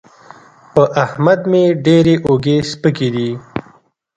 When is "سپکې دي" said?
2.71-3.29